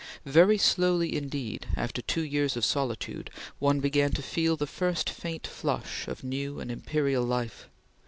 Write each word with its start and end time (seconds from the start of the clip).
Very 0.25 0.57
slowly, 0.57 1.15
indeed, 1.15 1.67
after 1.77 2.01
two 2.01 2.23
years 2.23 2.57
of 2.57 2.65
solitude, 2.65 3.29
one 3.59 3.79
began 3.79 4.09
to 4.13 4.23
feel 4.23 4.57
the 4.57 4.65
first 4.65 5.11
faint 5.11 5.45
flush 5.45 6.07
of 6.07 6.23
new 6.23 6.59
and 6.59 6.71
imperial 6.71 7.23
life. 7.23 7.69